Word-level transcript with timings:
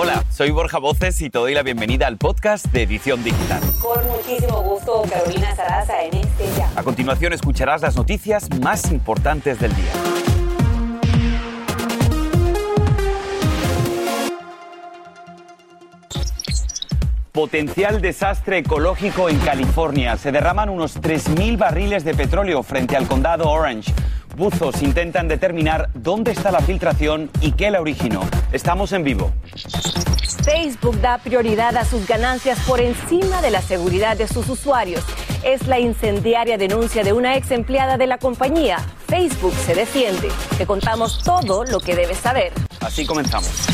Hola, 0.00 0.24
soy 0.30 0.52
Borja 0.52 0.78
Voces 0.78 1.20
y 1.22 1.28
te 1.28 1.40
doy 1.40 1.54
la 1.54 1.64
bienvenida 1.64 2.06
al 2.06 2.18
podcast 2.18 2.66
de 2.66 2.84
Edición 2.84 3.24
Digital. 3.24 3.60
Con 3.82 4.06
muchísimo 4.06 4.62
gusto, 4.62 5.02
Carolina 5.10 5.56
Sarasa 5.56 6.04
en 6.04 6.18
este 6.18 6.44
ya. 6.56 6.70
A 6.76 6.84
continuación 6.84 7.32
escucharás 7.32 7.82
las 7.82 7.96
noticias 7.96 8.48
más 8.60 8.92
importantes 8.92 9.58
del 9.58 9.74
día. 9.74 9.90
Potencial 17.32 18.00
desastre 18.00 18.58
ecológico 18.58 19.28
en 19.28 19.40
California. 19.40 20.16
Se 20.16 20.30
derraman 20.30 20.68
unos 20.68 21.00
3.000 21.00 21.58
barriles 21.58 22.04
de 22.04 22.14
petróleo 22.14 22.62
frente 22.62 22.96
al 22.96 23.08
condado 23.08 23.50
Orange. 23.50 23.92
Buzos 24.38 24.80
intentan 24.82 25.26
determinar 25.26 25.90
dónde 25.94 26.30
está 26.30 26.52
la 26.52 26.60
filtración 26.60 27.28
y 27.40 27.52
qué 27.52 27.72
la 27.72 27.80
originó. 27.80 28.20
Estamos 28.52 28.92
en 28.92 29.02
vivo. 29.02 29.32
Facebook 30.44 31.00
da 31.00 31.18
prioridad 31.18 31.76
a 31.76 31.84
sus 31.84 32.06
ganancias 32.06 32.60
por 32.60 32.80
encima 32.80 33.42
de 33.42 33.50
la 33.50 33.60
seguridad 33.60 34.16
de 34.16 34.28
sus 34.28 34.48
usuarios. 34.48 35.02
Es 35.42 35.66
la 35.66 35.80
incendiaria 35.80 36.56
denuncia 36.56 37.02
de 37.02 37.12
una 37.12 37.36
ex 37.36 37.50
empleada 37.50 37.98
de 37.98 38.06
la 38.06 38.18
compañía. 38.18 38.78
Facebook 39.08 39.54
se 39.66 39.74
defiende. 39.74 40.28
Te 40.56 40.66
contamos 40.66 41.20
todo 41.24 41.64
lo 41.64 41.80
que 41.80 41.96
debes 41.96 42.18
saber. 42.18 42.52
Así 42.80 43.04
comenzamos. 43.04 43.66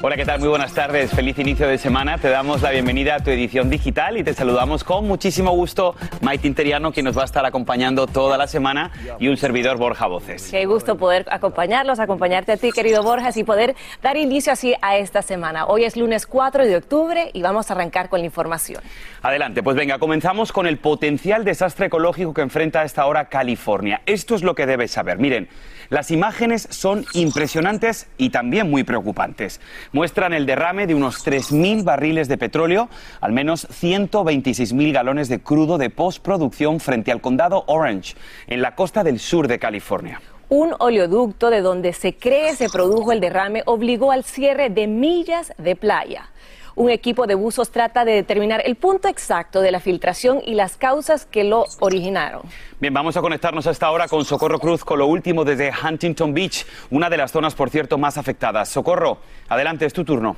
Hola, 0.00 0.14
¿qué 0.14 0.24
tal? 0.24 0.38
Muy 0.38 0.48
buenas 0.48 0.72
tardes. 0.74 1.10
Feliz 1.10 1.36
inicio 1.40 1.66
de 1.66 1.76
semana. 1.76 2.18
Te 2.18 2.28
damos 2.28 2.62
la 2.62 2.70
bienvenida 2.70 3.16
a 3.16 3.18
tu 3.18 3.30
edición 3.30 3.68
digital 3.68 4.16
y 4.16 4.22
te 4.22 4.32
saludamos 4.32 4.84
con 4.84 5.08
muchísimo 5.08 5.50
gusto 5.50 5.96
Maite 6.20 6.46
Interiano, 6.46 6.92
quien 6.92 7.04
nos 7.04 7.18
va 7.18 7.22
a 7.22 7.24
estar 7.24 7.44
acompañando 7.44 8.06
toda 8.06 8.38
la 8.38 8.46
semana, 8.46 8.92
y 9.18 9.26
un 9.26 9.36
servidor 9.36 9.76
Borja 9.76 10.06
Voces. 10.06 10.50
Qué 10.52 10.66
gusto 10.66 10.96
poder 10.96 11.26
acompañarlos, 11.32 11.98
acompañarte 11.98 12.52
a 12.52 12.56
ti, 12.56 12.70
querido 12.70 13.02
Borja, 13.02 13.30
y 13.34 13.42
poder 13.42 13.74
dar 14.00 14.16
inicio 14.16 14.52
así 14.52 14.76
a 14.82 14.98
esta 14.98 15.20
semana. 15.20 15.66
Hoy 15.66 15.82
es 15.82 15.96
lunes 15.96 16.28
4 16.28 16.64
de 16.64 16.76
octubre 16.76 17.32
y 17.34 17.42
vamos 17.42 17.68
a 17.68 17.74
arrancar 17.74 18.08
con 18.08 18.20
la 18.20 18.26
información. 18.26 18.80
Adelante, 19.22 19.64
pues 19.64 19.76
venga, 19.76 19.98
comenzamos 19.98 20.52
con 20.52 20.68
el 20.68 20.78
potencial 20.78 21.44
desastre 21.44 21.86
ecológico 21.86 22.32
que 22.32 22.42
enfrenta 22.42 22.82
a 22.82 22.84
esta 22.84 23.04
hora 23.04 23.28
California. 23.28 24.02
Esto 24.06 24.36
es 24.36 24.44
lo 24.44 24.54
que 24.54 24.64
debes 24.64 24.92
saber. 24.92 25.18
Miren, 25.18 25.48
las 25.90 26.10
imágenes 26.10 26.68
son 26.70 27.06
impresionantes 27.14 28.08
y 28.18 28.28
también 28.28 28.70
muy 28.70 28.84
preocupantes. 28.84 29.58
Muestran 29.92 30.32
el 30.32 30.46
derrame 30.46 30.86
de 30.86 30.94
unos 30.94 31.26
3.000 31.26 31.82
barriles 31.82 32.28
de 32.28 32.36
petróleo, 32.36 32.88
al 33.20 33.32
menos 33.32 33.66
126.000 33.68 34.92
galones 34.92 35.28
de 35.28 35.40
crudo 35.40 35.78
de 35.78 35.90
postproducción 35.90 36.80
frente 36.80 37.10
al 37.10 37.20
condado 37.20 37.64
Orange, 37.66 38.14
en 38.46 38.60
la 38.60 38.74
costa 38.74 39.02
del 39.02 39.18
sur 39.18 39.48
de 39.48 39.58
California. 39.58 40.20
Un 40.50 40.74
oleoducto 40.78 41.50
de 41.50 41.60
donde 41.60 41.92
se 41.92 42.16
cree 42.16 42.54
se 42.56 42.68
produjo 42.68 43.12
el 43.12 43.20
derrame 43.20 43.62
obligó 43.66 44.12
al 44.12 44.24
cierre 44.24 44.70
de 44.70 44.86
millas 44.86 45.52
de 45.58 45.76
playa. 45.76 46.30
Un 46.78 46.90
equipo 46.90 47.26
de 47.26 47.34
buzos 47.34 47.72
trata 47.72 48.04
de 48.04 48.12
determinar 48.12 48.62
el 48.64 48.76
punto 48.76 49.08
exacto 49.08 49.62
de 49.62 49.72
la 49.72 49.80
filtración 49.80 50.40
y 50.46 50.54
las 50.54 50.76
causas 50.76 51.26
que 51.26 51.42
lo 51.42 51.64
originaron. 51.80 52.42
Bien, 52.78 52.94
vamos 52.94 53.16
a 53.16 53.20
conectarnos 53.20 53.66
a 53.66 53.72
esta 53.72 53.90
hora 53.90 54.06
con 54.06 54.24
Socorro 54.24 54.60
Cruz 54.60 54.84
con 54.84 55.00
lo 55.00 55.08
último 55.08 55.44
desde 55.44 55.72
Huntington 55.72 56.32
Beach, 56.32 56.64
una 56.90 57.10
de 57.10 57.16
las 57.16 57.32
zonas, 57.32 57.56
por 57.56 57.68
cierto, 57.70 57.98
más 57.98 58.16
afectadas. 58.16 58.68
Socorro, 58.68 59.18
adelante, 59.48 59.86
es 59.86 59.92
tu 59.92 60.04
turno. 60.04 60.36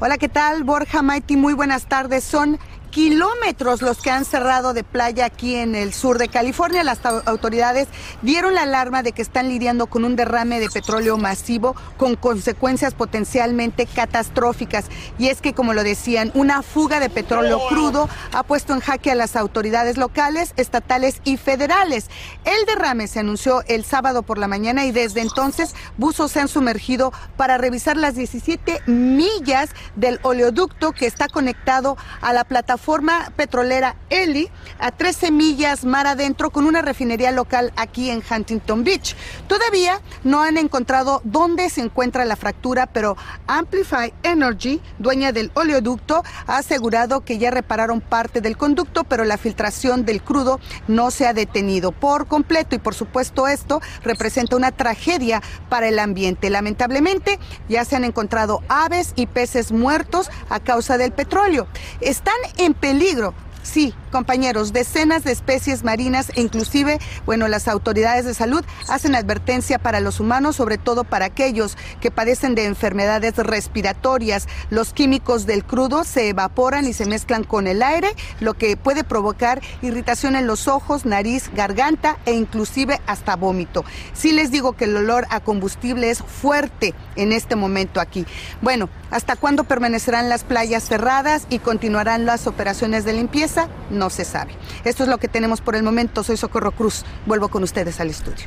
Hola, 0.00 0.18
¿qué 0.18 0.28
tal? 0.28 0.64
Borja 0.64 1.00
Maiti, 1.00 1.38
muy 1.38 1.54
buenas 1.54 1.86
tardes. 1.86 2.22
Son 2.22 2.58
kilómetros 2.90 3.82
los 3.82 3.98
que 3.98 4.10
han 4.10 4.24
cerrado 4.24 4.72
de 4.72 4.84
playa 4.84 5.26
aquí 5.26 5.54
en 5.56 5.74
el 5.74 5.92
sur 5.92 6.18
de 6.18 6.28
California. 6.28 6.84
Las 6.84 7.04
autoridades 7.04 7.88
dieron 8.22 8.54
la 8.54 8.62
alarma 8.62 9.02
de 9.02 9.12
que 9.12 9.22
están 9.22 9.48
lidiando 9.48 9.86
con 9.86 10.04
un 10.04 10.16
derrame 10.16 10.60
de 10.60 10.70
petróleo 10.70 11.18
masivo 11.18 11.74
con 11.96 12.16
consecuencias 12.16 12.94
potencialmente 12.94 13.86
catastróficas. 13.86 14.86
Y 15.18 15.28
es 15.28 15.40
que, 15.40 15.52
como 15.52 15.74
lo 15.74 15.82
decían, 15.82 16.30
una 16.34 16.62
fuga 16.62 17.00
de 17.00 17.10
petróleo 17.10 17.60
crudo 17.68 18.08
ha 18.32 18.42
puesto 18.42 18.72
en 18.72 18.80
jaque 18.80 19.10
a 19.10 19.14
las 19.14 19.36
autoridades 19.36 19.96
locales, 19.96 20.52
estatales 20.56 21.20
y 21.24 21.36
federales. 21.36 22.08
El 22.44 22.66
derrame 22.66 23.08
se 23.08 23.20
anunció 23.20 23.62
el 23.66 23.84
sábado 23.84 24.22
por 24.22 24.38
la 24.38 24.48
mañana 24.48 24.84
y 24.86 24.92
desde 24.92 25.20
entonces 25.20 25.74
buzos 25.96 26.32
se 26.32 26.40
han 26.40 26.48
sumergido 26.48 27.12
para 27.36 27.58
revisar 27.58 27.96
las 27.96 28.14
17 28.14 28.82
millas 28.86 29.70
del 29.96 30.20
oleoducto 30.22 30.92
que 30.92 31.06
está 31.06 31.28
conectado 31.28 31.96
a 32.20 32.32
la 32.32 32.44
plataforma 32.44 32.75
forma 32.76 33.32
petrolera 33.36 33.96
Eli 34.10 34.50
a 34.78 34.90
13 34.90 35.30
millas 35.30 35.84
mar 35.84 36.06
adentro 36.06 36.50
con 36.50 36.66
una 36.66 36.82
refinería 36.82 37.30
local 37.30 37.72
aquí 37.76 38.10
en 38.10 38.22
Huntington 38.28 38.84
Beach. 38.84 39.16
Todavía 39.48 40.00
no 40.24 40.42
han 40.42 40.58
encontrado 40.58 41.20
dónde 41.24 41.70
se 41.70 41.80
encuentra 41.80 42.24
la 42.24 42.36
fractura, 42.36 42.86
pero 42.86 43.16
Amplify 43.46 44.12
Energy, 44.22 44.80
dueña 44.98 45.32
del 45.32 45.50
oleoducto, 45.54 46.22
ha 46.46 46.58
asegurado 46.58 47.24
que 47.24 47.38
ya 47.38 47.50
repararon 47.50 48.00
parte 48.00 48.40
del 48.40 48.56
conducto, 48.56 49.04
pero 49.04 49.24
la 49.24 49.38
filtración 49.38 50.04
del 50.04 50.22
crudo 50.22 50.60
no 50.88 51.10
se 51.10 51.26
ha 51.26 51.32
detenido 51.32 51.92
por 51.92 52.26
completo 52.26 52.74
y 52.74 52.78
por 52.78 52.94
supuesto 52.94 53.48
esto 53.48 53.80
representa 54.02 54.56
una 54.56 54.72
tragedia 54.72 55.42
para 55.68 55.88
el 55.88 55.98
ambiente. 55.98 56.50
Lamentablemente 56.50 57.38
ya 57.68 57.84
se 57.84 57.96
han 57.96 58.04
encontrado 58.04 58.62
aves 58.68 59.12
y 59.16 59.26
peces 59.26 59.72
muertos 59.72 60.30
a 60.48 60.60
causa 60.60 60.98
del 60.98 61.12
petróleo. 61.12 61.66
Están 62.00 62.34
en 62.56 62.65
peligro. 62.74 63.34
Sí, 63.62 63.94
compañeros, 64.16 64.72
decenas 64.72 65.24
de 65.24 65.32
especies 65.32 65.84
marinas 65.84 66.32
e 66.34 66.40
inclusive, 66.40 66.98
bueno, 67.26 67.48
las 67.48 67.68
autoridades 67.68 68.24
de 68.24 68.32
salud 68.32 68.64
hacen 68.88 69.14
advertencia 69.14 69.78
para 69.78 70.00
los 70.00 70.20
humanos, 70.20 70.56
sobre 70.56 70.78
todo 70.78 71.04
para 71.04 71.26
aquellos 71.26 71.76
que 72.00 72.10
padecen 72.10 72.54
de 72.54 72.64
enfermedades 72.64 73.36
respiratorias. 73.36 74.48
Los 74.70 74.94
químicos 74.94 75.44
del 75.44 75.64
crudo 75.64 76.02
se 76.04 76.30
evaporan 76.30 76.86
y 76.86 76.94
se 76.94 77.04
mezclan 77.04 77.44
con 77.44 77.66
el 77.66 77.82
aire, 77.82 78.08
lo 78.40 78.54
que 78.54 78.78
puede 78.78 79.04
provocar 79.04 79.60
irritación 79.82 80.34
en 80.34 80.46
los 80.46 80.66
ojos, 80.66 81.04
nariz, 81.04 81.50
garganta 81.54 82.16
e 82.24 82.32
inclusive 82.32 83.02
hasta 83.06 83.36
vómito. 83.36 83.84
Sí 84.14 84.32
les 84.32 84.50
digo 84.50 84.72
que 84.72 84.84
el 84.84 84.96
olor 84.96 85.26
a 85.28 85.40
combustible 85.40 86.08
es 86.08 86.22
fuerte 86.22 86.94
en 87.16 87.32
este 87.32 87.54
momento 87.54 88.00
aquí. 88.00 88.24
Bueno, 88.62 88.88
¿hasta 89.10 89.36
cuándo 89.36 89.64
permanecerán 89.64 90.30
las 90.30 90.42
playas 90.42 90.84
cerradas 90.84 91.46
y 91.50 91.58
continuarán 91.58 92.24
las 92.24 92.46
operaciones 92.46 93.04
de 93.04 93.12
limpieza? 93.12 93.68
No 93.90 94.05
no 94.06 94.10
se 94.10 94.24
sabe. 94.24 94.52
Esto 94.84 95.02
es 95.02 95.08
lo 95.08 95.18
que 95.18 95.26
tenemos 95.26 95.60
por 95.60 95.74
el 95.74 95.82
momento. 95.82 96.22
Soy 96.22 96.36
Socorro 96.36 96.70
Cruz. 96.70 97.04
Vuelvo 97.26 97.48
con 97.48 97.64
ustedes 97.64 97.98
al 97.98 98.08
estudio. 98.08 98.46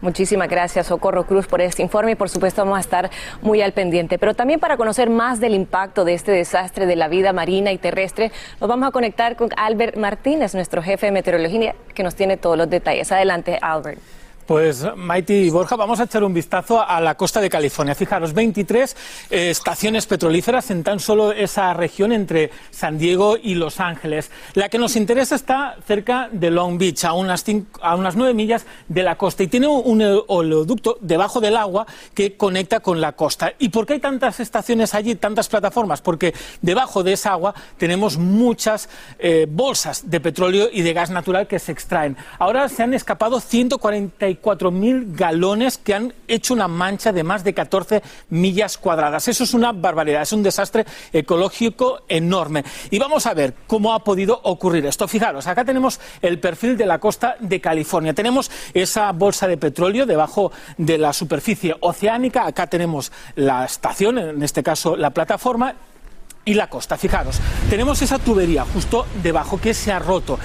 Muchísimas 0.00 0.48
gracias, 0.48 0.86
Socorro 0.86 1.26
Cruz, 1.26 1.46
por 1.46 1.60
este 1.60 1.82
informe 1.82 2.12
y 2.12 2.14
por 2.14 2.30
supuesto 2.30 2.62
vamos 2.62 2.78
a 2.78 2.80
estar 2.80 3.10
muy 3.42 3.60
al 3.60 3.74
pendiente. 3.74 4.18
Pero 4.18 4.32
también 4.32 4.58
para 4.58 4.78
conocer 4.78 5.10
más 5.10 5.40
del 5.40 5.52
impacto 5.52 6.06
de 6.06 6.14
este 6.14 6.32
desastre 6.32 6.86
de 6.86 6.96
la 6.96 7.08
vida 7.08 7.34
marina 7.34 7.70
y 7.70 7.76
terrestre, 7.76 8.32
nos 8.62 8.70
vamos 8.70 8.88
a 8.88 8.92
conectar 8.92 9.36
con 9.36 9.50
Albert 9.58 9.98
Martínez, 9.98 10.54
nuestro 10.54 10.82
jefe 10.82 11.04
de 11.04 11.12
meteorología, 11.12 11.74
que 11.94 12.02
nos 12.02 12.14
tiene 12.14 12.38
todos 12.38 12.56
los 12.56 12.70
detalles. 12.70 13.12
Adelante, 13.12 13.58
Albert. 13.60 14.00
Pues 14.50 14.84
Maiti 14.96 15.32
y 15.34 15.50
Borja, 15.50 15.76
vamos 15.76 16.00
a 16.00 16.02
echar 16.02 16.24
un 16.24 16.34
vistazo 16.34 16.84
a 16.84 17.00
la 17.00 17.16
costa 17.16 17.40
de 17.40 17.48
California. 17.48 17.94
Fijaros, 17.94 18.34
23 18.34 18.96
eh, 19.30 19.50
estaciones 19.50 20.06
petrolíferas 20.06 20.72
en 20.72 20.82
tan 20.82 20.98
solo 20.98 21.30
esa 21.30 21.72
región 21.72 22.10
entre 22.10 22.50
San 22.72 22.98
Diego 22.98 23.36
y 23.40 23.54
Los 23.54 23.78
Ángeles. 23.78 24.32
La 24.54 24.68
que 24.68 24.76
nos 24.80 24.96
interesa 24.96 25.36
está 25.36 25.76
cerca 25.86 26.28
de 26.32 26.50
Long 26.50 26.78
Beach, 26.78 27.04
a 27.04 27.12
unas, 27.12 27.44
a 27.80 27.94
unas 27.94 28.16
9 28.16 28.34
millas 28.34 28.66
de 28.88 29.04
la 29.04 29.16
costa, 29.16 29.44
y 29.44 29.46
tiene 29.46 29.68
un 29.68 30.02
oleoducto 30.26 30.98
debajo 31.00 31.40
del 31.40 31.56
agua 31.56 31.86
que 32.12 32.36
conecta 32.36 32.80
con 32.80 33.00
la 33.00 33.12
costa. 33.12 33.52
¿Y 33.56 33.68
por 33.68 33.86
qué 33.86 33.92
hay 33.92 34.00
tantas 34.00 34.40
estaciones 34.40 34.96
allí, 34.96 35.14
tantas 35.14 35.48
plataformas? 35.48 36.00
Porque 36.00 36.34
debajo 36.60 37.04
de 37.04 37.12
esa 37.12 37.30
agua 37.30 37.54
tenemos 37.78 38.16
muchas 38.16 38.88
eh, 39.20 39.46
bolsas 39.48 40.10
de 40.10 40.18
petróleo 40.18 40.68
y 40.72 40.82
de 40.82 40.92
gas 40.92 41.10
natural 41.10 41.46
que 41.46 41.60
se 41.60 41.70
extraen. 41.70 42.16
Ahora 42.40 42.68
se 42.68 42.82
han 42.82 42.94
escapado 42.94 43.38
144 43.38 44.39
4.000 44.40 45.16
galones 45.16 45.78
que 45.78 45.94
han 45.94 46.12
hecho 46.28 46.54
una 46.54 46.68
mancha 46.68 47.12
de 47.12 47.24
más 47.24 47.44
de 47.44 47.54
14 47.54 48.02
millas 48.30 48.78
cuadradas. 48.78 49.28
Eso 49.28 49.44
es 49.44 49.54
una 49.54 49.72
barbaridad, 49.72 50.22
es 50.22 50.32
un 50.32 50.42
desastre 50.42 50.86
ecológico 51.12 52.02
enorme. 52.08 52.64
Y 52.90 52.98
vamos 52.98 53.26
a 53.26 53.34
ver 53.34 53.54
cómo 53.66 53.94
ha 53.94 54.04
podido 54.04 54.40
ocurrir 54.44 54.86
esto. 54.86 55.08
Fijaros, 55.08 55.46
acá 55.46 55.64
tenemos 55.64 56.00
el 56.22 56.38
perfil 56.38 56.76
de 56.76 56.86
la 56.86 56.98
costa 56.98 57.36
de 57.40 57.60
California. 57.60 58.14
Tenemos 58.14 58.50
esa 58.74 59.10
bolsa 59.12 59.46
de 59.46 59.56
petróleo 59.56 60.06
debajo 60.06 60.52
de 60.76 60.98
la 60.98 61.12
superficie 61.12 61.74
oceánica. 61.80 62.46
Acá 62.46 62.66
tenemos 62.66 63.12
la 63.36 63.64
estación, 63.64 64.18
en 64.18 64.42
este 64.42 64.62
caso 64.62 64.96
la 64.96 65.10
plataforma, 65.10 65.74
y 66.44 66.54
la 66.54 66.68
costa. 66.68 66.96
Fijaros, 66.96 67.38
tenemos 67.68 68.00
esa 68.02 68.18
tubería 68.18 68.64
justo 68.64 69.06
debajo 69.22 69.60
que 69.60 69.74
se 69.74 69.92
ha 69.92 69.98
roto. 69.98 70.38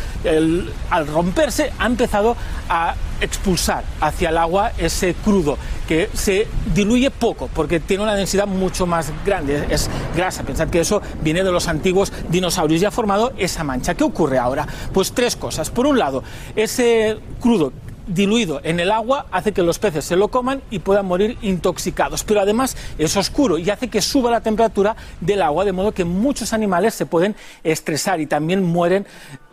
al 0.90 1.08
romperse 1.08 1.72
ha 1.80 1.86
empezado 1.86 2.36
a 2.70 2.96
expulsar 3.22 3.84
hacia 4.02 4.30
el 4.30 4.38
agua 4.38 4.74
ese 4.78 5.14
crudo 5.14 5.58
que 5.88 6.10
se 6.14 6.48
diluye 6.74 7.12
poco 7.12 7.50
porque 7.54 7.80
tiene 7.80 8.04
una 8.04 8.16
densidad 8.16 8.48
mucho 8.48 8.86
más 8.86 9.12
grande, 9.26 9.68
es 9.70 9.90
grasa. 10.16 10.44
Pensad 10.44 10.70
que 10.70 10.82
eso 10.82 11.02
viene 11.22 11.44
de 11.44 11.52
los 11.52 11.68
antiguos 11.68 12.12
dinosaurios 12.30 12.82
y 12.82 12.86
ha 12.86 12.92
formado 12.92 13.34
esa 13.38 13.64
mancha. 13.64 13.96
¿Qué 13.96 14.04
ocurre 14.04 14.38
ahora? 14.38 14.68
Pues 14.94 15.14
tres 15.14 15.36
cosas. 15.36 15.70
Por 15.70 15.88
un 15.88 15.98
lado, 15.98 16.24
ese 16.56 17.18
crudo 17.40 17.72
diluido 18.08 18.62
en 18.64 18.80
el 18.80 18.92
agua 18.92 19.26
hace 19.32 19.52
que 19.52 19.64
los 19.64 19.80
peces 19.80 20.06
se 20.06 20.16
lo 20.16 20.28
coman 20.30 20.62
y 20.70 20.80
puedan 20.80 21.06
morir 21.06 21.38
intoxicados. 21.42 22.24
Pero 22.24 22.42
además 22.42 22.76
es 22.98 23.16
oscuro 23.18 23.58
y 23.58 23.70
hace 23.70 23.90
que 23.90 24.02
suba 24.02 24.32
la 24.32 24.42
temperatura 24.42 24.96
del 25.22 25.42
agua, 25.42 25.66
de 25.66 25.72
modo 25.72 25.92
que 25.92 26.06
muchos 26.06 26.54
animales 26.54 26.94
se 26.94 27.06
pueden 27.06 27.36
estresar 27.64 28.20
y 28.20 28.28
también 28.28 28.64
mueren 28.64 29.06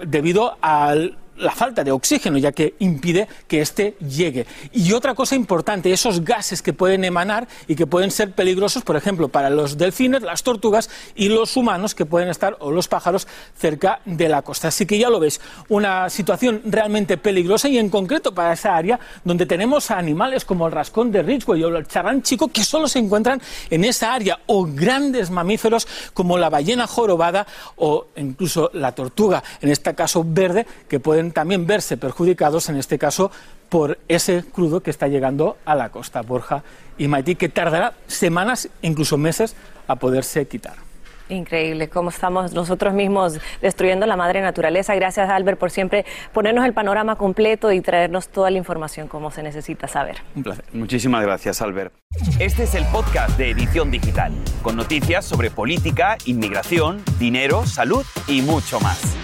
debido 0.04 0.56
al 0.60 1.16
la 1.42 1.52
falta 1.52 1.84
de 1.84 1.92
oxígeno, 1.92 2.38
ya 2.38 2.52
que 2.52 2.74
impide 2.78 3.28
que 3.48 3.60
éste 3.60 3.96
llegue. 3.98 4.46
Y 4.72 4.92
otra 4.92 5.14
cosa 5.14 5.34
importante, 5.34 5.92
esos 5.92 6.24
gases 6.24 6.62
que 6.62 6.72
pueden 6.72 7.04
emanar 7.04 7.48
y 7.66 7.74
que 7.74 7.86
pueden 7.86 8.10
ser 8.10 8.32
peligrosos, 8.32 8.82
por 8.82 8.96
ejemplo, 8.96 9.28
para 9.28 9.50
los 9.50 9.76
delfines, 9.76 10.22
las 10.22 10.42
tortugas 10.42 10.88
y 11.14 11.28
los 11.28 11.56
humanos 11.56 11.94
que 11.94 12.06
pueden 12.06 12.28
estar, 12.28 12.56
o 12.60 12.70
los 12.70 12.88
pájaros, 12.88 13.26
cerca 13.56 14.00
de 14.04 14.28
la 14.28 14.42
costa. 14.42 14.68
Así 14.68 14.86
que 14.86 14.98
ya 14.98 15.10
lo 15.10 15.20
ves, 15.20 15.40
una 15.68 16.08
situación 16.08 16.62
realmente 16.64 17.16
peligrosa 17.16 17.68
y 17.68 17.78
en 17.78 17.90
concreto 17.90 18.32
para 18.32 18.52
esa 18.52 18.76
área 18.76 18.98
donde 19.24 19.46
tenemos 19.46 19.90
animales 19.90 20.44
como 20.44 20.66
el 20.66 20.72
rascón 20.72 21.10
de 21.10 21.22
Ridgway 21.22 21.64
o 21.64 21.76
el 21.76 21.86
charrán 21.86 22.22
chico 22.22 22.48
que 22.48 22.64
solo 22.64 22.88
se 22.88 22.98
encuentran 22.98 23.40
en 23.70 23.84
esa 23.84 24.14
área, 24.14 24.40
o 24.46 24.64
grandes 24.64 25.30
mamíferos 25.30 25.86
como 26.14 26.38
la 26.38 26.50
ballena 26.50 26.86
jorobada 26.86 27.46
o 27.76 28.06
incluso 28.16 28.70
la 28.74 28.92
tortuga, 28.92 29.42
en 29.60 29.70
este 29.70 29.94
caso 29.94 30.24
verde, 30.26 30.66
que 30.88 31.00
pueden 31.00 31.31
también 31.32 31.67
verse 31.67 31.96
perjudicados, 31.96 32.69
en 32.69 32.76
este 32.76 32.99
caso, 32.99 33.31
por 33.69 33.99
ese 34.08 34.44
crudo 34.44 34.82
que 34.82 34.90
está 34.90 35.08
llegando 35.08 35.56
a 35.64 35.75
la 35.75 35.88
costa, 35.88 36.23
Borja 36.23 36.62
y 36.99 37.08
Maití, 37.08 37.34
que 37.37 37.49
tardará 37.49 37.94
semanas, 38.06 38.69
incluso 38.82 39.17
meses, 39.17 39.56
a 39.88 39.96
poderse 39.96 40.46
quitar. 40.46 40.75
Increíble, 41.29 41.88
cómo 41.88 42.11
estamos 42.11 42.52
nosotros 42.52 42.93
mismos 42.93 43.38
destruyendo 43.62 44.06
la 44.06 44.17
madre 44.17 44.43
naturaleza. 44.43 44.94
Gracias, 44.94 45.31
Albert, 45.31 45.58
por 45.58 45.70
siempre 45.70 46.05
ponernos 46.32 46.64
el 46.67 46.75
panorama 46.75 47.17
completo 47.17 47.73
y 47.73 47.81
traernos 47.81 48.29
toda 48.29 48.50
la 48.50 48.58
información 48.58 49.08
como 49.08 49.31
se 49.31 49.43
necesita 49.43 49.88
saber. 49.88 50.19
Un 50.34 50.43
placer. 50.43 50.64
Muchísimas 50.73 51.23
gracias, 51.23 51.62
Albert. 51.62 51.94
Este 52.38 52.64
es 52.64 52.75
el 52.75 52.84
podcast 52.87 53.38
de 53.38 53.50
Edición 53.50 53.90
Digital, 53.90 54.32
con 54.62 54.76
noticias 54.76 55.25
sobre 55.25 55.50
política, 55.50 56.19
inmigración, 56.26 57.02
dinero, 57.19 57.64
salud 57.64 58.05
y 58.26 58.43
mucho 58.43 58.79
más. 58.81 59.17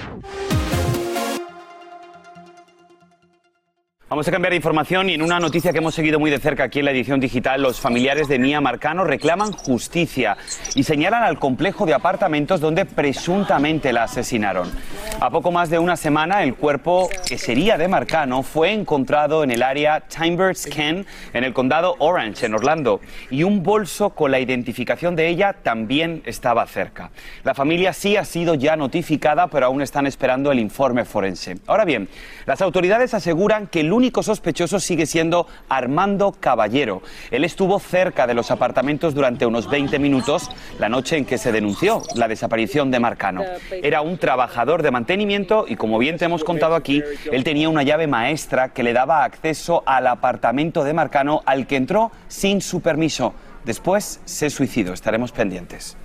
Vamos 4.11 4.27
a 4.27 4.31
cambiar 4.31 4.53
de 4.53 4.57
información 4.57 5.11
y 5.11 5.13
en 5.13 5.21
una 5.21 5.39
noticia 5.39 5.71
que 5.71 5.79
hemos 5.79 5.95
seguido 5.95 6.19
muy 6.19 6.31
de 6.31 6.39
cerca 6.39 6.65
aquí 6.65 6.79
en 6.79 6.87
la 6.87 6.93
edición 6.93 7.21
digital, 7.21 7.61
los 7.61 7.79
familiares 7.79 8.27
de 8.27 8.39
Mía 8.39 8.59
Marcano 8.59 9.05
reclaman 9.05 9.53
justicia 9.53 10.39
y 10.75 10.85
señalan 10.85 11.25
al 11.25 11.39
complejo 11.39 11.85
de 11.85 11.93
apartamentos 11.93 12.59
donde 12.59 12.87
presuntamente 12.87 13.93
la 13.93 14.05
asesinaron. 14.05 14.73
A 15.21 15.29
poco 15.29 15.53
más 15.53 15.69
de 15.69 15.79
una 15.79 15.99
semana, 15.99 16.43
el 16.43 16.55
cuerpo 16.55 17.11
que 17.27 17.37
sería 17.37 17.77
de 17.77 17.87
Marcano 17.87 18.43
fue 18.43 18.73
encontrado 18.73 19.45
en 19.45 19.51
el 19.51 19.63
área 19.63 20.01
Timbers 20.01 20.65
Ken, 20.65 21.05
en 21.35 21.45
el 21.45 21.53
condado 21.53 21.95
Orange, 21.99 22.47
en 22.47 22.55
Orlando, 22.55 23.03
y 23.31 23.43
un 23.43 23.63
bolso 23.63 24.11
con 24.11 24.31
la 24.31 24.41
identificación 24.41 25.17
de 25.17 25.29
ella 25.29 25.53
también 25.53 26.23
estaba 26.25 26.67
cerca. 26.67 27.11
La 27.45 27.53
familia 27.53 27.93
sí 27.93 28.17
ha 28.17 28.25
sido 28.25 28.55
ya 28.55 28.75
notificada, 28.75 29.49
pero 29.49 29.67
aún 29.67 29.83
están 29.83 30.07
esperando 30.07 30.51
el 30.51 30.61
informe 30.61 31.05
forense. 31.05 31.59
Ahora 31.67 31.85
bien, 31.85 32.09
las 32.47 32.63
autoridades 32.63 33.13
aseguran 33.13 33.67
que 33.67 33.81
el 33.81 33.98
único 33.99 34.23
sospechoso 34.23 34.79
sigue 34.79 35.07
siendo 35.07 35.49
Armando 35.69 36.33
Caballero. 36.39 37.03
Él 37.33 37.43
estuvo 37.43 37.81
cerca 37.81 38.29
de 38.29 38.35
los 38.35 38.53
apartamentos 38.53 39.13
durante 39.13 39.45
unos 39.45 39.69
20 39.69 39.99
minutos 39.99 40.49
la 40.79 40.89
noche 40.89 41.17
en 41.17 41.25
que 41.25 41.37
se 41.37 41.51
denunció 41.51 42.05
la 42.15 42.29
desaparición 42.29 42.93
de 42.93 43.01
Marcano. 43.01 43.43
Era 43.71 44.01
un 44.01 44.17
trabajador 44.17 44.83
de 44.83 44.93
mantenimiento 44.93 45.65
y 45.67 45.75
como 45.75 45.99
bien 45.99 46.17
te 46.17 46.27
hemos 46.27 46.45
contado 46.45 46.77
aquí, 46.77 47.03
él 47.33 47.43
tenía 47.43 47.69
una 47.69 47.83
llave 47.83 48.07
maestra 48.07 48.69
que 48.69 48.85
le 48.85 48.93
daba 48.93 49.25
acceso 49.25 49.83
al 49.85 50.07
apartamento 50.07 50.85
de 50.85 50.95
Marcano 50.95 51.43
al 51.45 51.67
que 51.67 51.75
entró 51.75 52.13
sin 52.29 52.61
su 52.61 52.81
permiso. 52.81 53.35
Después 53.65 54.21
se 54.25 54.49
suicidó. 54.49 54.93
Estaremos 54.93 55.33
pendientes. 55.33 55.97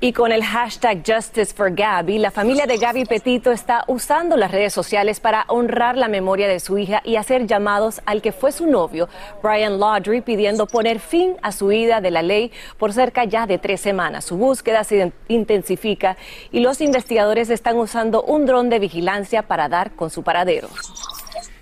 Y 0.00 0.12
con 0.12 0.30
el 0.30 0.44
hashtag 0.44 1.02
Justice 1.04 1.52
for 1.52 1.72
la 1.76 2.30
familia 2.30 2.66
de 2.66 2.76
Gaby 2.76 3.04
Petito 3.04 3.50
está 3.50 3.82
usando 3.88 4.36
las 4.36 4.52
redes 4.52 4.72
sociales 4.72 5.18
para 5.18 5.44
honrar 5.48 5.96
la 5.96 6.06
memoria 6.06 6.46
de 6.46 6.60
su 6.60 6.78
hija 6.78 7.02
y 7.04 7.16
hacer 7.16 7.48
llamados 7.48 8.00
al 8.06 8.22
que 8.22 8.30
fue 8.30 8.52
su 8.52 8.68
novio, 8.68 9.08
Brian 9.42 9.80
Laudry, 9.80 10.20
pidiendo 10.20 10.66
poner 10.66 11.00
fin 11.00 11.34
a 11.42 11.50
su 11.50 11.66
vida 11.66 12.00
de 12.00 12.12
la 12.12 12.22
ley 12.22 12.52
por 12.78 12.92
cerca 12.92 13.24
ya 13.24 13.48
de 13.48 13.58
tres 13.58 13.80
semanas. 13.80 14.24
Su 14.24 14.36
búsqueda 14.36 14.84
se 14.84 15.12
intensifica 15.26 16.16
y 16.52 16.60
los 16.60 16.80
investigadores 16.80 17.50
están 17.50 17.76
usando 17.76 18.22
un 18.22 18.46
dron 18.46 18.68
de 18.68 18.78
vigilancia 18.78 19.42
para 19.42 19.68
dar 19.68 19.96
con 19.96 20.10
su 20.10 20.22
paradero. 20.22 20.68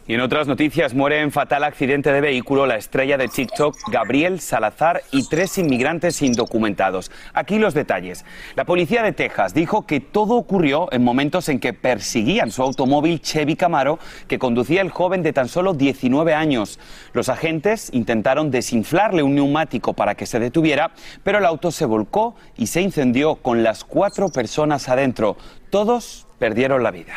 Y 0.09 0.15
en 0.15 0.21
otras 0.21 0.47
noticias, 0.47 0.95
muere 0.95 1.21
en 1.21 1.33
fatal 1.33 1.65
accidente 1.65 2.13
de 2.13 2.21
vehículo 2.21 2.65
la 2.65 2.77
estrella 2.77 3.19
de 3.19 3.27
TikTok 3.27 3.77
Gabriel 3.91 4.39
Salazar 4.39 5.03
y 5.11 5.29
tres 5.29 5.59
inmigrantes 5.59 6.23
indocumentados. 6.23 7.11
Aquí 7.35 7.59
los 7.59 7.75
detalles. 7.75 8.25
La 8.55 8.65
policía 8.65 9.03
de 9.03 9.11
Texas 9.11 9.53
dijo 9.53 9.85
que 9.85 9.99
todo 9.99 10.37
ocurrió 10.37 10.93
en 10.93 11.03
momentos 11.03 11.49
en 11.49 11.59
que 11.59 11.73
perseguían 11.73 12.53
su 12.53 12.63
automóvil 12.63 13.21
Chevy 13.21 13.57
Camaro 13.57 13.99
que 14.29 14.39
conducía 14.39 14.81
el 14.81 14.91
joven 14.91 15.25
de 15.25 15.33
tan 15.33 15.49
solo 15.49 15.75
19 15.75 16.35
años. 16.35 16.79
Los 17.13 17.29
agentes 17.29 17.91
intentaron 17.93 18.53
desinflarle 18.53 19.25
un 19.25 19.35
neumático 19.35 19.93
para 19.93 20.15
que 20.15 20.27
se 20.27 20.39
detuviera, 20.39 20.93
pero 21.25 21.39
el 21.39 21.45
auto 21.45 21.73
se 21.73 21.85
volcó 21.85 22.37
y 22.57 22.69
se 22.69 22.81
incendió 22.81 23.35
con 23.35 23.65
las 23.65 23.83
cuatro 23.83 24.29
personas 24.29 24.89
adentro. 24.89 25.37
Todos 25.71 26.29
perdieron 26.39 26.85
la 26.85 26.93
vida. 26.93 27.15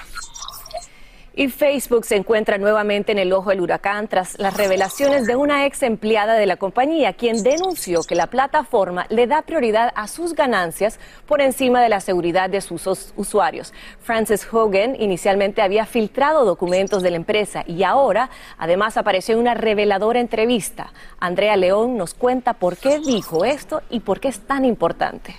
Y 1.36 1.48
Facebook 1.48 2.06
se 2.06 2.16
encuentra 2.16 2.58
nuevamente 2.58 3.12
en 3.12 3.20
el 3.20 3.32
ojo 3.32 3.52
del 3.52 3.62
huracán 3.62 4.08
tras 4.08 4.38
las 4.40 4.58
revelaciones 4.58 5.26
de 5.26 5.36
una 5.36 5.66
ex 5.66 5.84
empleada 5.84 6.34
de 6.34 6.46
la 6.46 6.58
compañía, 6.58 7.14
quien 7.14 7.44
denunció 7.44 8.02
que 8.04 8.16
la 8.16 8.28
plataforma 8.28 9.06
le 9.10 9.28
da 9.28 9.44
prioridad 9.44 9.92
a 9.96 10.08
sus 10.08 10.34
ganancias 10.34 11.00
por 11.28 11.42
encima 11.42 11.82
de 11.82 11.90
la 11.90 12.00
seguridad 12.00 12.50
de 12.50 12.62
sus 12.62 13.12
usuarios. 13.16 13.74
Frances 14.02 14.48
Hogan 14.52 14.96
inicialmente 15.00 15.62
había 15.62 15.86
filtrado 15.86 16.46
documentos 16.46 17.04
de 17.04 17.12
la 17.12 17.18
empresa 17.18 17.64
y 17.66 17.84
ahora 17.84 18.30
además 18.58 18.98
apareció 18.98 19.36
en 19.36 19.42
una 19.42 19.54
reveladora 19.54 20.20
entrevista. 20.20 20.92
Andrea 21.20 21.56
León 21.56 21.98
nos 21.98 22.14
cuenta 22.14 22.54
por 22.54 22.78
qué 22.78 23.00
dijo 23.00 23.46
esto 23.46 23.82
y 23.90 24.02
por 24.02 24.20
qué 24.20 24.30
es 24.30 24.40
tan 24.40 24.66
importante. 24.66 25.36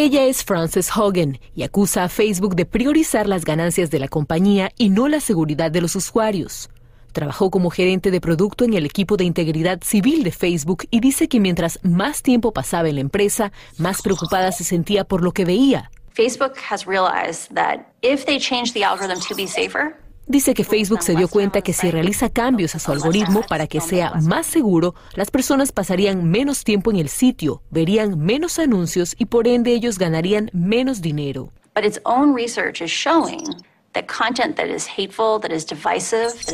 Ella 0.00 0.26
es 0.26 0.44
Frances 0.44 0.96
Hogan 0.96 1.40
y 1.56 1.64
acusa 1.64 2.04
a 2.04 2.08
Facebook 2.08 2.54
de 2.54 2.64
priorizar 2.66 3.26
las 3.26 3.44
ganancias 3.44 3.90
de 3.90 3.98
la 3.98 4.06
compañía 4.06 4.70
y 4.78 4.90
no 4.90 5.08
la 5.08 5.18
seguridad 5.18 5.72
de 5.72 5.80
los 5.80 5.96
usuarios. 5.96 6.70
Trabajó 7.10 7.50
como 7.50 7.68
gerente 7.68 8.12
de 8.12 8.20
producto 8.20 8.64
en 8.64 8.74
el 8.74 8.86
equipo 8.86 9.16
de 9.16 9.24
integridad 9.24 9.80
civil 9.82 10.22
de 10.22 10.30
Facebook 10.30 10.84
y 10.92 11.00
dice 11.00 11.26
que 11.26 11.40
mientras 11.40 11.80
más 11.82 12.22
tiempo 12.22 12.52
pasaba 12.52 12.88
en 12.88 12.94
la 12.94 13.00
empresa, 13.00 13.50
más 13.76 14.00
preocupada 14.00 14.52
se 14.52 14.62
sentía 14.62 15.02
por 15.02 15.24
lo 15.24 15.32
que 15.32 15.44
veía. 15.44 15.90
Facebook 16.14 16.52
has 16.70 16.86
realized 16.86 17.52
that 17.56 17.80
if 18.00 18.24
they 18.24 18.38
change 18.38 18.74
the 18.74 18.84
algorithm 18.84 19.18
to 19.28 19.34
be 19.34 19.48
safer, 19.48 19.96
Dice 20.28 20.52
que 20.52 20.62
Facebook 20.62 21.02
se 21.02 21.16
dio 21.16 21.26
cuenta 21.26 21.62
que 21.62 21.72
si 21.72 21.90
realiza 21.90 22.28
cambios 22.28 22.74
a 22.74 22.78
su 22.78 22.92
algoritmo 22.92 23.40
para 23.48 23.66
que 23.66 23.80
sea 23.80 24.12
más 24.22 24.46
seguro, 24.46 24.94
las 25.14 25.30
personas 25.30 25.72
pasarían 25.72 26.30
menos 26.30 26.64
tiempo 26.64 26.90
en 26.90 26.98
el 26.98 27.08
sitio, 27.08 27.62
verían 27.70 28.18
menos 28.18 28.58
anuncios 28.58 29.14
y 29.18 29.24
por 29.24 29.48
ende 29.48 29.72
ellos 29.72 29.98
ganarían 29.98 30.50
menos 30.52 31.00
dinero. 31.00 31.50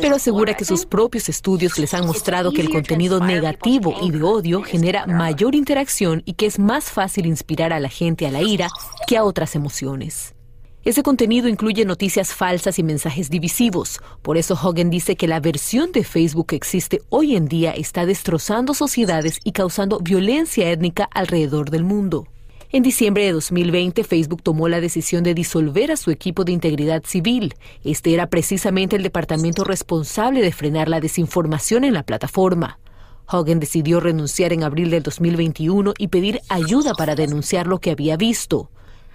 Pero 0.01 0.15
asegura 0.15 0.53
que 0.53 0.63
sus 0.63 0.85
propios 0.85 1.27
estudios 1.27 1.77
les 1.77 1.93
han 1.93 2.07
mostrado 2.07 2.53
que 2.53 2.61
el 2.61 2.69
contenido 2.69 3.19
negativo 3.19 3.93
y 4.01 4.11
de 4.11 4.23
odio 4.23 4.63
genera 4.63 5.05
mayor 5.05 5.53
interacción 5.53 6.23
y 6.25 6.35
que 6.35 6.45
es 6.45 6.59
más 6.59 6.85
fácil 6.85 7.25
inspirar 7.25 7.73
a 7.73 7.81
la 7.81 7.89
gente 7.89 8.25
a 8.25 8.31
la 8.31 8.41
ira 8.41 8.69
que 9.05 9.17
a 9.17 9.25
otras 9.25 9.53
emociones. 9.55 10.33
Ese 10.85 11.01
contenido 11.01 11.47
incluye 11.47 11.83
noticias 11.83 12.31
falsas 12.31 12.77
y 12.77 12.83
mensajes 12.83 13.31
divisivos. 13.31 13.99
Por 14.21 14.37
eso 14.37 14.53
Hogan 14.53 14.91
dice 14.91 15.15
que 15.15 15.27
la 15.27 15.39
versión 15.39 15.91
de 15.91 16.03
Facebook 16.03 16.45
que 16.45 16.55
existe 16.55 17.01
hoy 17.09 17.35
en 17.35 17.47
día 17.47 17.71
está 17.71 18.05
destrozando 18.05 18.75
sociedades 18.75 19.39
y 19.43 19.51
causando 19.51 19.97
violencia 19.99 20.69
étnica 20.69 21.09
alrededor 21.11 21.71
del 21.71 21.83
mundo. 21.83 22.27
En 22.71 22.83
diciembre 22.83 23.23
de 23.23 23.31
2020, 23.31 24.03
Facebook 24.03 24.43
tomó 24.43 24.67
la 24.67 24.79
decisión 24.79 25.23
de 25.23 25.33
disolver 25.33 25.91
a 25.91 25.97
su 25.97 26.11
equipo 26.11 26.43
de 26.43 26.51
integridad 26.51 27.01
civil. 27.03 27.55
Este 27.83 28.13
era 28.13 28.27
precisamente 28.27 28.95
el 28.95 29.01
departamento 29.01 29.63
responsable 29.63 30.41
de 30.41 30.51
frenar 30.51 30.87
la 30.87 30.99
desinformación 30.99 31.83
en 31.83 31.95
la 31.95 32.03
plataforma. 32.03 32.77
Hogan 33.27 33.59
decidió 33.59 33.99
renunciar 34.01 34.53
en 34.53 34.61
abril 34.61 34.91
del 34.91 35.01
2021 35.01 35.95
y 35.97 36.09
pedir 36.09 36.41
ayuda 36.47 36.93
para 36.93 37.15
denunciar 37.15 37.65
lo 37.65 37.79
que 37.79 37.89
había 37.89 38.17
visto. 38.17 38.69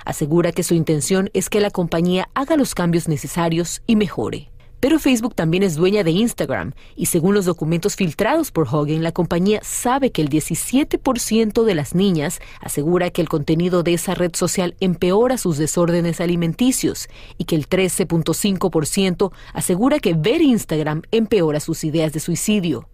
Asegura 0.04 0.52
que 0.52 0.62
su 0.62 0.74
intención 0.74 1.30
es 1.34 1.48
que 1.48 1.60
la 1.60 1.70
compañía 1.70 2.28
haga 2.34 2.56
los 2.56 2.74
cambios 2.74 3.08
necesarios 3.08 3.82
y 3.86 3.96
mejore. 3.96 4.50
Pero 4.80 4.98
Facebook 4.98 5.34
también 5.34 5.62
es 5.62 5.76
dueña 5.76 6.02
de 6.04 6.10
Instagram 6.10 6.72
y 6.96 7.06
según 7.06 7.34
los 7.34 7.44
documentos 7.44 7.96
filtrados 7.96 8.50
por 8.50 8.66
Hogan, 8.66 9.02
la 9.02 9.12
compañía 9.12 9.60
sabe 9.62 10.10
que 10.10 10.22
el 10.22 10.30
17% 10.30 11.64
de 11.64 11.74
las 11.74 11.94
niñas 11.94 12.40
asegura 12.60 13.10
que 13.10 13.20
el 13.20 13.28
contenido 13.28 13.82
de 13.82 13.92
esa 13.92 14.14
red 14.14 14.34
social 14.34 14.74
empeora 14.80 15.36
sus 15.36 15.58
desórdenes 15.58 16.22
alimenticios 16.22 17.08
y 17.36 17.44
que 17.44 17.56
el 17.56 17.68
13.5% 17.68 19.32
asegura 19.52 19.98
que 19.98 20.14
ver 20.14 20.40
Instagram 20.40 21.02
empeora 21.10 21.60
sus 21.60 21.84
ideas 21.84 22.14
de 22.14 22.20
suicidio. 22.20 22.88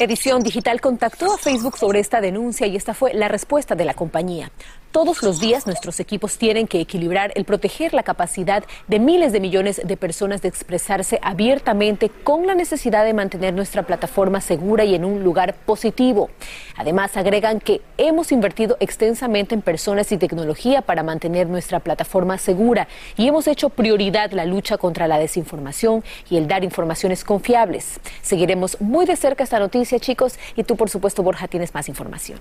Edición 0.00 0.42
Digital 0.42 0.80
contactó 0.80 1.34
a 1.34 1.38
Facebook 1.38 1.76
sobre 1.76 2.00
esta 2.00 2.20
denuncia 2.20 2.66
y 2.66 2.76
esta 2.76 2.94
fue 2.94 3.14
la 3.14 3.28
respuesta 3.28 3.74
de 3.74 3.84
la 3.84 3.94
compañía. 3.94 4.50
Todos 4.90 5.22
los 5.22 5.38
días 5.38 5.66
nuestros 5.66 6.00
equipos 6.00 6.38
tienen 6.38 6.66
que 6.66 6.80
equilibrar 6.80 7.30
el 7.34 7.44
proteger 7.44 7.92
la 7.92 8.02
capacidad 8.02 8.64
de 8.86 8.98
miles 8.98 9.32
de 9.32 9.40
millones 9.40 9.82
de 9.84 9.96
personas 9.98 10.40
de 10.40 10.48
expresarse 10.48 11.18
abiertamente 11.22 12.08
con 12.08 12.46
la 12.46 12.54
necesidad 12.54 13.04
de 13.04 13.12
mantener 13.12 13.52
nuestra 13.52 13.82
plataforma 13.82 14.40
segura 14.40 14.86
y 14.86 14.94
en 14.94 15.04
un 15.04 15.22
lugar 15.22 15.54
positivo. 15.66 16.30
Además, 16.74 17.18
agregan 17.18 17.60
que 17.60 17.82
hemos 17.98 18.32
invertido 18.32 18.78
extensamente 18.80 19.54
en 19.54 19.60
personas 19.60 20.10
y 20.10 20.16
tecnología 20.16 20.80
para 20.80 21.02
mantener 21.02 21.48
nuestra 21.48 21.80
plataforma 21.80 22.38
segura 22.38 22.88
y 23.18 23.28
hemos 23.28 23.46
hecho 23.46 23.68
prioridad 23.68 24.32
la 24.32 24.46
lucha 24.46 24.78
contra 24.78 25.06
la 25.06 25.18
desinformación 25.18 26.02
y 26.30 26.38
el 26.38 26.48
dar 26.48 26.64
informaciones 26.64 27.24
confiables. 27.24 28.00
Seguiremos 28.22 28.80
muy 28.80 29.04
de 29.04 29.16
cerca 29.16 29.44
esta 29.44 29.58
noticia, 29.58 30.00
chicos, 30.00 30.38
y 30.56 30.64
tú, 30.64 30.76
por 30.76 30.88
supuesto, 30.88 31.22
Borja, 31.22 31.46
tienes 31.46 31.74
más 31.74 31.90
información. 31.90 32.40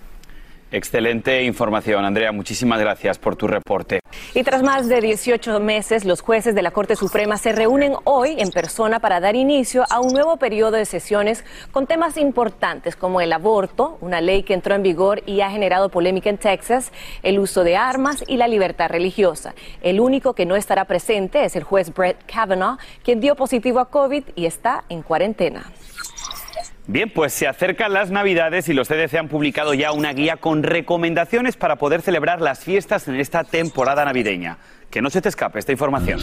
Excelente 0.71 1.43
información, 1.43 2.03
Andrea. 2.03 2.33
Muchísimas 2.33 2.79
gracias 2.79 3.17
por 3.17 3.38
tu 3.38 3.47
reporte. 3.47 4.01
Y 4.33 4.43
tras 4.43 4.63
más 4.63 4.89
de 4.89 5.00
18 5.00 5.62
meses, 5.62 6.03
los 6.03 6.19
jueces 6.19 6.55
de 6.55 6.62
la 6.62 6.71
Corte 6.71 6.97
Suprema 6.97 7.38
se 7.38 7.53
reúnen 7.53 7.93
hoy 8.03 8.36
en 8.38 8.51
persona 8.51 9.00
para 9.00 9.21
dar 9.21 9.38
inicio 9.38 9.86
a 9.89 10.01
un 10.01 10.12
nuevo 10.12 10.36
periodo 10.38 10.71
de 10.71 10.86
sesiones 10.86 11.45
con 11.71 11.88
temas 11.88 12.17
importantes 12.17 12.97
como 12.97 13.21
el 13.21 13.31
aborto, 13.31 13.97
una 14.01 14.19
ley 14.19 14.43
que 14.43 14.53
entró 14.53 14.75
en 14.75 14.83
vigor 14.83 15.24
y 15.25 15.39
ha 15.39 15.50
generado 15.50 15.88
polémica 15.89 16.29
en 16.29 16.38
Texas, 16.38 16.91
el 17.24 17.39
uso 17.39 17.63
de 17.63 17.77
armas 17.77 18.25
y 18.27 18.36
la 18.36 18.50
libertad 18.50 18.89
religiosa. 18.89 19.55
El 19.81 20.01
único 20.01 20.33
que 20.33 20.45
no 20.45 20.57
estará 20.57 20.83
presente 20.83 21.45
es 21.45 21.55
el 21.55 21.63
juez 21.63 21.93
Brett 21.93 22.17
Kavanaugh, 22.25 22.77
quien 23.03 23.21
dio 23.21 23.36
positivo 23.36 23.79
a 23.79 23.89
COVID 23.89 24.24
y 24.36 24.45
está 24.45 24.83
en 24.89 25.01
cuarentena. 25.01 25.71
Bien, 26.89 27.12
pues 27.13 27.34
se 27.34 27.48
acercan 27.48 27.91
las 27.91 28.12
Navidades 28.12 28.70
y 28.70 28.74
los 28.74 28.88
CDC 28.88 29.15
han 29.15 29.27
publicado 29.27 29.74
ya 29.74 29.91
una 29.91 30.13
guía 30.13 30.38
con 30.38 30.63
recomendaciones 30.63 31.58
para 31.58 31.75
poder 31.75 32.01
celebrar 32.01 32.39
las 32.39 32.63
fiestas 32.63 33.10
en 33.10 33.15
esta 33.15 33.44
temporada 33.44 34.06
navideña. 34.06 34.58
Que 34.89 35.01
no 35.01 35.10
se 35.10 35.22
te 35.22 35.27
escape 35.27 35.60
esta 35.60 35.74
información. 35.74 36.22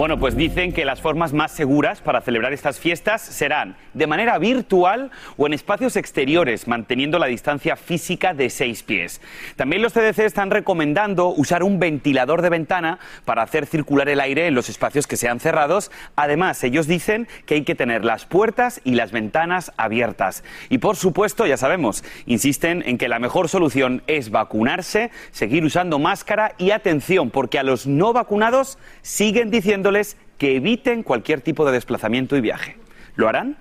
Bueno, 0.00 0.18
pues 0.18 0.34
dicen 0.34 0.72
que 0.72 0.86
las 0.86 1.02
formas 1.02 1.34
más 1.34 1.52
seguras 1.52 2.00
para 2.00 2.22
celebrar 2.22 2.54
estas 2.54 2.80
fiestas 2.80 3.20
serán 3.20 3.76
de 3.92 4.06
manera 4.06 4.38
virtual 4.38 5.10
o 5.36 5.46
en 5.46 5.52
espacios 5.52 5.94
exteriores, 5.94 6.66
manteniendo 6.66 7.18
la 7.18 7.26
distancia 7.26 7.76
física 7.76 8.32
de 8.32 8.48
seis 8.48 8.82
pies. 8.82 9.20
También 9.56 9.82
los 9.82 9.92
CDC 9.92 10.20
están 10.20 10.50
recomendando 10.50 11.28
usar 11.28 11.62
un 11.62 11.78
ventilador 11.78 12.40
de 12.40 12.48
ventana 12.48 12.98
para 13.26 13.42
hacer 13.42 13.66
circular 13.66 14.08
el 14.08 14.20
aire 14.20 14.46
en 14.46 14.54
los 14.54 14.70
espacios 14.70 15.06
que 15.06 15.18
sean 15.18 15.38
cerrados. 15.38 15.90
Además, 16.16 16.64
ellos 16.64 16.86
dicen 16.86 17.28
que 17.44 17.56
hay 17.56 17.64
que 17.64 17.74
tener 17.74 18.02
las 18.02 18.24
puertas 18.24 18.80
y 18.84 18.94
las 18.94 19.12
ventanas 19.12 19.70
abiertas. 19.76 20.44
Y 20.70 20.78
por 20.78 20.96
supuesto, 20.96 21.44
ya 21.44 21.58
sabemos, 21.58 22.04
insisten 22.24 22.82
en 22.86 22.96
que 22.96 23.10
la 23.10 23.18
mejor 23.18 23.50
solución 23.50 24.02
es 24.06 24.30
vacunarse, 24.30 25.10
seguir 25.30 25.62
usando 25.62 25.98
máscara 25.98 26.54
y 26.56 26.70
atención, 26.70 27.28
porque 27.28 27.58
a 27.58 27.64
los 27.64 27.86
no 27.86 28.14
vacunados 28.14 28.78
siguen 29.02 29.50
diciendo 29.50 29.89
que 30.38 30.56
eviten 30.56 31.02
cualquier 31.02 31.40
tipo 31.40 31.64
de 31.64 31.72
desplazamiento 31.72 32.36
y 32.36 32.40
viaje. 32.40 32.76
¿Lo 33.16 33.28
harán? 33.28 33.56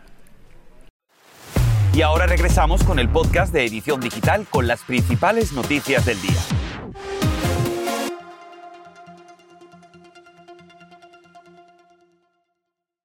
Y 1.94 2.02
ahora 2.02 2.28
regresamos 2.28 2.84
con 2.84 3.00
el 3.00 3.10
podcast 3.10 3.52
de 3.52 3.66
Edición 3.66 4.00
Digital 4.00 4.46
con 4.50 4.68
las 4.68 4.84
principales 4.84 5.54
noticias 5.54 6.06
del 6.06 6.22
día. 6.22 6.40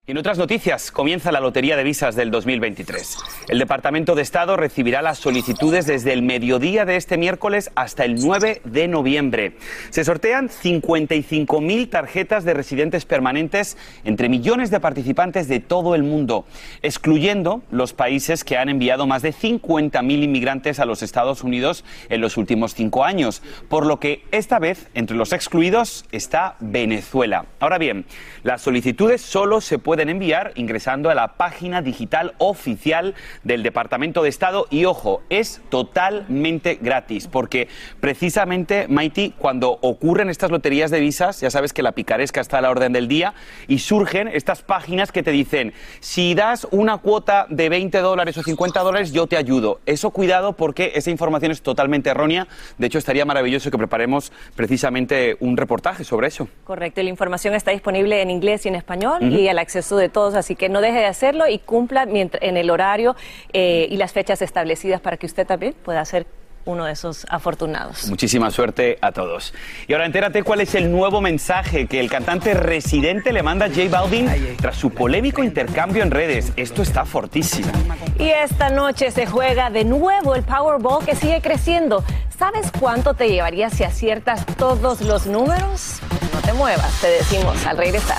En 0.06 0.18
otras 0.18 0.37
noticias, 0.37 0.92
comienza 0.92 1.32
la 1.32 1.40
Lotería 1.40 1.78
de 1.78 1.82
Visas 1.82 2.14
del 2.14 2.30
2023. 2.30 3.16
El 3.49 3.58
Departamento 3.58 4.14
de 4.14 4.20
Estado 4.20 4.54
recibirá 4.54 5.00
las 5.00 5.16
solicitudes 5.16 5.87
desde 5.87 6.12
el 6.12 6.20
mediodía 6.20 6.84
de 6.84 6.96
este 6.96 7.16
miércoles 7.16 7.70
hasta 7.75 8.04
el 8.04 8.16
9 8.16 8.61
de 8.64 8.87
noviembre. 8.87 9.56
Se 9.88 10.04
sortean 10.04 10.50
55.000 10.50 11.88
tarjetas 11.88 12.44
de 12.44 12.52
residentes 12.52 13.06
permanentes 13.06 13.78
entre 14.04 14.28
millones 14.28 14.70
de 14.70 14.78
participantes 14.78 15.49
de 15.49 15.61
todo 15.61 15.94
el 15.94 16.02
mundo, 16.02 16.44
excluyendo 16.82 17.62
los 17.70 17.94
países 17.94 18.44
que 18.44 18.58
han 18.58 18.68
enviado 18.68 19.06
más 19.06 19.23
de 19.23 19.32
50.000 19.32 20.23
inmigrantes 20.23 20.80
a 20.80 20.84
los 20.84 21.02
Estados 21.02 21.42
Unidos 21.42 21.82
en 22.11 22.20
los 22.20 22.37
últimos 22.37 22.75
cinco 22.75 23.04
años, 23.04 23.40
por 23.70 23.87
lo 23.87 24.00
que 24.00 24.23
esta 24.32 24.58
vez 24.58 24.87
entre 24.92 25.16
los 25.16 25.32
excluidos 25.32 26.04
está 26.12 26.56
Venezuela. 26.61 27.46
Ahora 27.58 27.78
bien, 27.78 28.04
las 28.42 28.61
solicitudes 28.61 29.23
solo 29.23 29.62
se 29.62 29.78
pueden 29.78 29.94
pueden 29.95 30.09
enviar 30.09 30.51
ingresando 30.57 31.09
a 31.09 31.15
la 31.15 31.37
página 31.37 31.81
digital 31.81 32.35
oficial 32.39 33.15
del 33.45 33.63
Departamento 33.63 34.25
de 34.25 34.29
Estado 34.29 34.67
y 34.69 34.87
ojo, 34.87 35.23
es 35.31 35.61
totalmente 35.69 36.81
gratis 36.83 37.29
porque 37.29 37.69
precisamente, 38.01 38.89
Maiti, 38.89 39.33
cuando 39.39 39.79
ocurren 39.83 40.31
estas 40.31 40.51
loterías 40.51 40.91
de 40.91 40.99
visas, 40.99 41.41
ya 41.41 41.49
sabes 41.49 41.73
que 41.73 41.85
la 41.85 41.93
picaresca 41.93 42.41
está 42.41 42.59
a 42.59 42.61
la 42.61 42.73
orden 42.73 42.93
del 42.93 43.07
día 43.07 43.35
y 43.69 43.79
surgen 43.79 44.27
estas 44.27 44.63
páginas 44.63 45.13
que 45.13 45.23
te 45.23 45.31
dicen, 45.31 45.73
si 46.01 46.35
das 46.35 46.67
una 46.73 46.99
cuota 46.99 47.47
de 47.49 47.69
20 47.69 47.97
dólares 47.99 48.37
o 48.37 48.43
50 48.43 48.81
dólares, 48.81 49.13
yo 49.13 49.29
te 49.29 49.37
ayudo. 49.37 49.79
Eso 49.87 50.11
cuidado 50.11 50.55
porque 50.55 50.91
esa 50.97 51.13
información 51.13 51.53
es 51.53 51.63
totalmente 51.63 52.11
errónea. 52.11 52.49
De 52.79 52.89
hecho, 52.89 52.99
estaría 52.99 53.25
maravilloso 53.25 53.71
que 53.71 53.79
preparemos 53.79 54.33
precisamente 54.57 55.37
un 55.39 55.57
reportaje 55.57 56.03
sobre 56.03 56.27
eso. 56.27 56.49
Correcto, 56.65 57.01
la 57.01 57.11
información 57.11 57.55
está 57.55 57.71
disponible 57.71 58.21
en 58.23 58.31
inglés 58.31 58.67
y 58.67 58.71
en 58.71 58.75
español 58.75 59.23
y 59.23 59.47
el 59.47 59.61
acceso 59.61 59.84
de 59.91 60.09
todos, 60.09 60.35
así 60.35 60.57
que 60.57 60.69
no 60.69 60.81
deje 60.81 60.99
de 60.99 61.07
hacerlo 61.07 61.47
y 61.47 61.59
cumpla 61.59 62.03
en 62.05 62.57
el 62.57 62.71
horario 62.71 63.17
eh, 63.53 63.87
y 63.91 63.97
las 63.97 64.12
fechas 64.12 64.43
establecidas 64.43 65.00
para 65.00 65.17
que 65.17 65.26
usted 65.26 65.47
también 65.47 65.75
pueda 65.85 66.05
ser 66.05 66.26
uno 66.67 66.85
de 66.85 66.93
esos 66.93 67.26
afortunados. 67.29 68.09
Muchísima 68.09 68.50
suerte 68.50 68.99
a 69.00 69.12
todos. 69.12 69.55
Y 69.87 69.93
ahora 69.93 70.07
entérate 70.07 70.43
cuál 70.43 70.61
es 70.61 70.75
el 70.75 70.91
nuevo 70.91 71.21
mensaje 71.21 71.87
que 71.87 72.00
el 72.00 72.11
cantante 72.11 72.55
residente 72.55 73.33
le 73.33 73.43
manda 73.43 73.67
a 73.67 73.69
J 73.69 73.88
Balvin 73.91 74.29
tras 74.57 74.76
su 74.76 74.91
polémico 74.91 75.43
intercambio 75.43 76.03
en 76.03 76.11
redes. 76.11 76.53
Esto 76.57 76.83
está 76.83 77.05
fortísimo. 77.05 77.71
Y 78.19 78.29
esta 78.29 78.71
noche 78.71 79.11
se 79.11 79.26
juega 79.26 79.71
de 79.71 79.85
nuevo 79.85 80.35
el 80.35 80.43
Powerball 80.43 81.05
que 81.05 81.14
sigue 81.14 81.41
creciendo. 81.41 82.05
¿Sabes 82.38 82.71
cuánto 82.79 83.14
te 83.14 83.29
llevaría 83.29 83.71
si 83.71 83.85
aciertas 83.85 84.45
todos 84.57 85.00
los 85.03 85.26
números? 85.26 86.00
No 86.33 86.41
te 86.41 86.53
muevas, 86.53 87.00
te 87.00 87.09
decimos 87.09 87.64
al 87.67 87.76
regresar. 87.76 88.19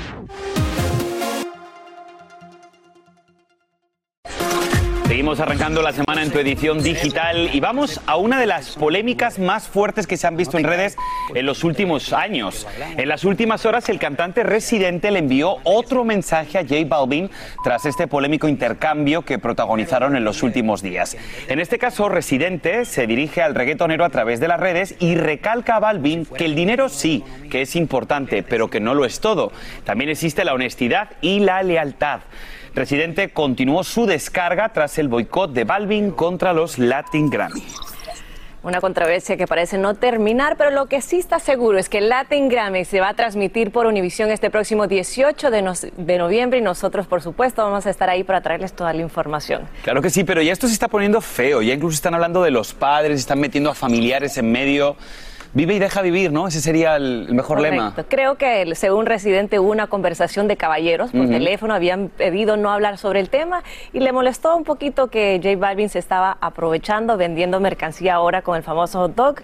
Seguimos 5.11 5.41
arrancando 5.41 5.81
la 5.81 5.91
semana 5.91 6.23
en 6.23 6.31
tu 6.31 6.39
edición 6.39 6.81
digital 6.81 7.49
y 7.53 7.59
vamos 7.59 7.99
a 8.05 8.15
una 8.15 8.39
de 8.39 8.45
las 8.45 8.77
polémicas 8.77 9.39
más 9.39 9.67
fuertes 9.67 10.07
que 10.07 10.15
se 10.15 10.25
han 10.25 10.37
visto 10.37 10.57
en 10.57 10.63
redes 10.63 10.95
en 11.35 11.45
los 11.45 11.65
últimos 11.65 12.13
años. 12.13 12.65
En 12.95 13.09
las 13.09 13.25
últimas 13.25 13.65
horas 13.65 13.89
el 13.89 13.99
cantante 13.99 14.43
residente 14.43 15.11
le 15.11 15.19
envió 15.19 15.57
otro 15.65 16.05
mensaje 16.05 16.57
a 16.57 16.61
J 16.61 16.75
Balvin 16.87 17.29
tras 17.61 17.85
este 17.85 18.07
polémico 18.07 18.47
intercambio 18.47 19.23
que 19.23 19.37
protagonizaron 19.37 20.15
en 20.15 20.23
los 20.23 20.43
últimos 20.43 20.81
días. 20.81 21.17
En 21.49 21.59
este 21.59 21.77
caso, 21.77 22.07
residente 22.07 22.85
se 22.85 23.05
dirige 23.05 23.41
al 23.41 23.53
reggaetonero 23.53 24.05
a 24.05 24.09
través 24.11 24.39
de 24.39 24.47
las 24.47 24.61
redes 24.61 24.95
y 24.99 25.15
recalca 25.15 25.75
a 25.75 25.79
Balvin 25.81 26.25
que 26.25 26.45
el 26.45 26.55
dinero 26.55 26.87
sí, 26.87 27.21
que 27.49 27.63
es 27.63 27.75
importante, 27.75 28.43
pero 28.43 28.69
que 28.69 28.79
no 28.79 28.95
lo 28.95 29.03
es 29.03 29.19
todo. 29.19 29.51
También 29.83 30.09
existe 30.09 30.45
la 30.45 30.53
honestidad 30.53 31.09
y 31.19 31.41
la 31.41 31.63
lealtad. 31.63 32.21
Residente 32.73 33.29
continuó 33.31 33.83
su 33.83 34.05
descarga 34.05 34.69
tras 34.69 34.97
el 34.97 35.09
boicot 35.09 35.51
de 35.51 35.65
Balvin 35.65 36.11
contra 36.11 36.53
los 36.53 36.77
Latin 36.77 37.29
Grammy. 37.29 37.63
Una 38.63 38.79
controversia 38.79 39.35
que 39.35 39.45
parece 39.45 39.77
no 39.77 39.95
terminar, 39.95 40.55
pero 40.55 40.69
lo 40.69 40.85
que 40.85 41.01
sí 41.01 41.17
está 41.17 41.39
seguro 41.39 41.79
es 41.79 41.89
que 41.89 41.97
el 41.97 42.09
Latin 42.09 42.47
Grammy 42.47 42.85
se 42.85 43.01
va 43.01 43.09
a 43.09 43.13
transmitir 43.13 43.71
por 43.71 43.87
Univisión 43.87 44.29
este 44.29 44.49
próximo 44.49 44.87
18 44.87 45.49
de, 45.51 45.91
de, 45.97 46.17
noviembre 46.17 46.59
y 46.59 46.61
nosotros, 46.61 47.07
por 47.07 47.21
supuesto, 47.21 47.63
vamos 47.63 47.87
a 47.87 47.89
estar 47.89 48.09
ahí 48.09 48.23
para 48.23 48.41
traerles 48.41 48.71
toda 48.73 48.93
la 48.93 49.01
información. 49.01 49.67
Claro 49.81 50.01
que 50.01 50.09
sí, 50.11 50.23
pero 50.23 50.41
ya 50.41 50.53
esto 50.53 50.67
se 50.67 50.73
está 50.73 50.87
poniendo 50.87 51.19
feo, 51.19 51.61
ya 51.61 51.73
incluso 51.73 51.95
están 51.95 52.13
hablando 52.13 52.43
de 52.43 52.51
los 52.51 52.73
padres, 52.73 53.19
están 53.19 53.39
metiendo 53.39 53.71
a 53.71 53.73
familiares 53.73 54.37
en 54.37 54.51
medio. 54.51 54.95
Vive 55.53 55.73
y 55.73 55.79
deja 55.79 56.01
vivir, 56.01 56.31
¿no? 56.31 56.47
Ese 56.47 56.61
sería 56.61 56.95
el 56.95 57.27
mejor 57.33 57.59
lema. 57.59 57.93
Creo 58.07 58.35
que 58.35 58.73
según 58.75 59.05
Residente 59.05 59.59
hubo 59.59 59.69
una 59.69 59.87
conversación 59.87 60.47
de 60.47 60.55
caballeros 60.55 61.11
por 61.11 61.27
teléfono, 61.27 61.73
habían 61.73 62.07
pedido 62.07 62.55
no 62.55 62.71
hablar 62.71 62.97
sobre 62.97 63.19
el 63.19 63.29
tema 63.29 63.61
y 63.91 63.99
le 63.99 64.13
molestó 64.13 64.55
un 64.55 64.63
poquito 64.63 65.07
que 65.07 65.41
J 65.43 65.57
Balvin 65.57 65.89
se 65.89 65.99
estaba 65.99 66.37
aprovechando, 66.39 67.17
vendiendo 67.17 67.59
mercancía 67.59 68.15
ahora 68.15 68.41
con 68.43 68.55
el 68.55 68.63
famoso 68.63 68.99
hot 68.99 69.15
dog. 69.15 69.35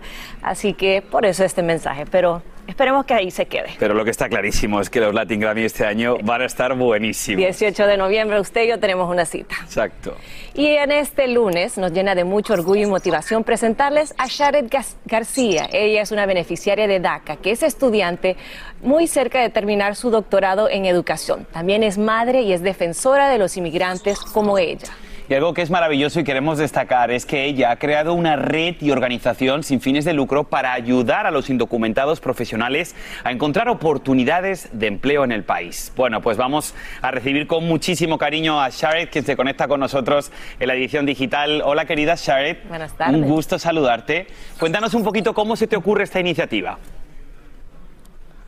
Así 0.42 0.74
que 0.74 1.02
por 1.02 1.26
eso 1.26 1.44
este 1.44 1.62
mensaje. 1.62 2.06
Pero 2.10 2.42
Esperemos 2.68 3.06
que 3.06 3.14
ahí 3.14 3.32
se 3.32 3.46
quede. 3.46 3.70
Pero 3.80 3.94
lo 3.94 4.04
que 4.04 4.12
está 4.12 4.28
clarísimo 4.28 4.82
es 4.82 4.90
que 4.90 5.00
los 5.00 5.14
Latin 5.14 5.40
Grammy 5.40 5.64
este 5.64 5.86
año 5.86 6.18
van 6.24 6.42
a 6.42 6.46
estar 6.46 6.76
buenísimos. 6.76 7.40
18 7.40 7.88
de 7.88 7.98
noviembre, 7.98 8.40
usted 8.40 8.64
y 8.64 8.68
yo 8.68 8.80
tenemos 8.80 9.10
una 9.10 9.26
cita. 9.26 9.56
Exacto. 9.64 10.16
Y 10.54 10.68
en 10.68 10.92
este 10.92 11.28
lunes 11.28 11.78
nos 11.78 11.94
llena 11.94 12.14
de 12.14 12.26
mucho 12.26 12.54
orgullo 12.54 12.82
y 12.82 12.86
motivación 12.86 13.44
presentarles 13.44 14.14
a 14.18 14.28
Shared 14.28 14.68
García. 15.06 15.70
Ella 15.72 16.02
es 16.02 16.12
una 16.12 16.26
beneficiaria 16.26 16.88
de 16.88 17.00
DACA, 17.00 17.38
que 17.38 17.52
es 17.52 17.64
estudiante 17.64 18.36
muy 18.82 19.08
cerca 19.08 19.42
de 19.42 19.50
terminar 19.50 19.96
su 19.96 20.10
doctorado 20.10 20.70
en 20.70 20.86
educación. 20.86 21.48
También 21.52 21.84
es 21.84 21.98
madre 21.98 22.42
y 22.42 22.54
es 22.54 22.62
defensora 22.62 23.30
de 23.30 23.38
los 23.38 23.56
inmigrantes 23.56 24.20
como 24.20 24.58
ella. 24.58 24.90
Y 25.30 25.34
algo 25.34 25.54
que 25.54 25.62
es 25.62 25.70
maravilloso 25.70 26.22
y 26.22 26.24
queremos 26.24 26.58
destacar 26.58 27.12
es 27.12 27.26
que 27.26 27.44
ella 27.44 27.72
ha 27.72 27.76
creado 27.76 28.14
una 28.14 28.38
red 28.38 28.76
y 28.80 28.92
organización 28.92 29.62
sin 29.64 29.82
fines 29.82 30.06
de 30.06 30.14
lucro 30.14 30.46
para 30.46 30.72
ayudar 30.72 31.28
a 31.28 31.32
los 31.32 31.50
indocumentados 31.50 32.22
profesionales 32.22 32.96
a 33.26 33.34
encontrar 33.34 33.68
oportunidades 33.68 34.70
de 34.72 34.88
empleo 34.88 35.26
en 35.26 35.34
el 35.34 35.44
país. 35.44 35.92
Bueno, 35.98 36.22
pues 36.22 36.38
vamos 36.38 36.74
a 37.02 37.12
recibir 37.12 37.46
con 37.46 37.68
muchísimo 37.68 38.18
cariño 38.18 38.62
a 38.62 38.70
Sharet, 38.70 39.10
que 39.10 39.22
se 39.22 39.36
conecta 39.36 39.68
con 39.68 39.82
nosotros 39.82 40.32
en 40.62 40.68
la 40.70 40.76
edición 40.76 41.06
digital. 41.06 41.62
Hola, 41.66 41.84
querida 41.84 42.16
Sharet. 42.16 42.66
Buenas 42.70 42.96
tardes. 42.96 43.22
Un 43.22 43.28
gusto 43.28 43.60
saludarte. 43.60 44.28
Cuéntanos 44.58 44.94
un 44.94 45.04
poquito 45.04 45.34
cómo 45.34 45.58
se 45.58 45.68
te 45.68 45.76
ocurre 45.76 46.06
esta 46.06 46.22
iniciativa. 46.22 46.78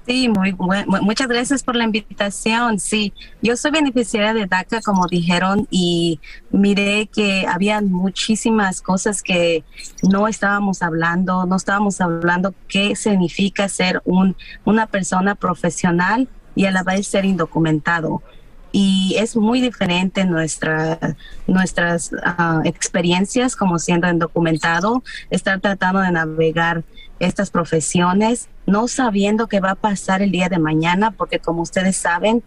Sí, 0.10 0.28
muy, 0.28 0.56
muchas 1.04 1.28
gracias 1.28 1.62
por 1.62 1.76
la 1.76 1.84
invitación. 1.84 2.80
Sí, 2.80 3.14
yo 3.44 3.56
soy 3.56 3.70
beneficiaria 3.70 4.34
de 4.34 4.48
DACA, 4.48 4.82
como 4.82 5.06
dijeron, 5.06 5.68
y 5.70 6.20
miré 6.50 7.06
que 7.14 7.46
había 7.48 7.80
muchísimas 7.80 8.82
cosas 8.82 9.22
que 9.22 9.64
no 10.02 10.28
estábamos 10.28 10.82
hablando, 10.82 11.46
no 11.46 11.56
estábamos 11.56 12.02
hablando 12.02 12.56
qué 12.68 12.96
significa 12.96 13.70
ser 13.70 14.02
un, 14.04 14.36
una 14.66 14.88
persona 14.88 15.36
profesional 15.36 16.28
y 16.56 16.66
a 16.66 16.72
la 16.72 16.82
vez 16.82 17.06
ser 17.06 17.26
indocumentado 17.26 18.24
y 18.72 19.16
es 19.18 19.36
muy 19.36 19.62
diferente 19.62 20.26
nuestra, 20.26 21.16
nuestras 21.48 22.12
ah, 22.24 22.62
experiencias 22.66 23.56
como 23.56 23.80
siendo 23.80 24.10
indocumentado, 24.10 25.04
estar 25.30 25.60
tratando 25.60 26.02
de 26.02 26.12
navegar 26.12 26.84
estas 27.20 27.50
profesiones, 27.50 28.48
no 28.66 28.88
sabiendo 28.88 29.48
qué 29.48 29.60
va 29.60 29.72
a 29.72 29.76
pasar 29.76 30.22
el 30.22 30.32
día 30.32 30.50
de 30.50 30.60
mañana, 30.60 31.12
porque 31.12 31.40
como 31.40 31.62
ustedes 31.62 31.98
saben, 31.98 32.44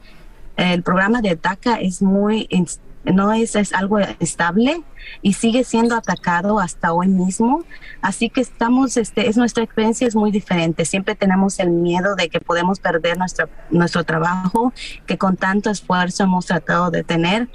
el 0.57 0.83
programa 0.83 1.21
de 1.21 1.37
DACA 1.37 1.77
es 1.77 2.03
muy 2.03 2.47
no 3.05 3.33
es, 3.33 3.57
es, 3.57 3.73
algo 3.73 3.99
estable 3.99 4.83
y 5.23 5.33
sigue 5.33 5.65
siendo 5.65 5.97
atacado 5.97 6.61
hasta 6.61 6.93
hoy 6.93 7.09
mismo. 7.09 7.65
Así 8.01 8.31
que 8.31 8.41
estamos, 8.41 8.97
este, 8.97 9.29
es 9.29 9.37
nuestra 9.37 9.65
experiencia 9.65 10.07
es 10.07 10.15
muy 10.15 10.31
diferente. 10.31 10.85
Siempre 10.85 11.15
tenemos 11.15 11.59
el 11.59 11.71
miedo 11.71 12.15
de 12.15 12.29
que 12.29 12.41
podemos 12.41 12.81
perder 12.81 13.19
nuestra, 13.19 13.49
nuestro 13.71 14.05
trabajo, 14.05 14.73
que 15.07 15.19
con 15.19 15.37
tanto 15.37 15.71
esfuerzo 15.71 16.25
hemos 16.25 16.47
tratado 16.47 16.91
de 16.91 17.03
tener. 17.03 17.49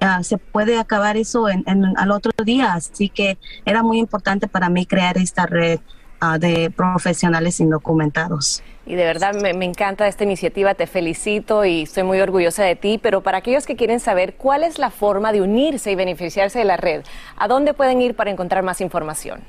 Ah, 0.00 0.22
se 0.22 0.38
puede 0.38 0.78
acabar 0.78 1.16
eso 1.16 1.48
en, 1.48 1.64
al 1.96 2.10
otro 2.10 2.32
día. 2.44 2.74
Así 2.74 3.08
que 3.08 3.38
era 3.64 3.82
muy 3.82 3.98
importante 3.98 4.48
para 4.48 4.68
mí 4.68 4.86
crear 4.86 5.18
esta 5.18 5.46
red 5.46 5.80
Ah, 6.18 6.38
de 6.38 6.70
profesionales 6.70 7.60
indocumentados. 7.60 8.62
Y 8.86 8.94
de 8.94 9.04
verdad 9.04 9.34
me, 9.34 9.50
encanta 9.64 10.06
esta 10.06 10.22
iniciativa, 10.22 10.74
te 10.74 10.86
felicito 10.86 11.64
y 11.64 11.82
estoy 11.82 12.04
muy 12.04 12.20
orgullosa 12.20 12.62
de 12.62 12.76
ti, 12.76 13.00
pero 13.02 13.20
para 13.20 13.38
aquellos 13.38 13.66
que 13.66 13.74
quieren 13.74 13.98
saber 13.98 14.36
cuál 14.36 14.62
es 14.62 14.78
la 14.78 14.90
forma 14.90 15.32
de 15.32 15.42
unirse 15.42 15.90
y 15.90 15.96
beneficiarse 15.96 16.60
de 16.60 16.64
la 16.64 16.76
red, 16.76 17.02
¿a 17.36 17.48
dónde 17.48 17.74
pueden 17.74 18.00
ir 18.00 18.14
para 18.14 18.30
encontrar 18.30 18.62
más 18.62 18.80
información? 18.80 19.40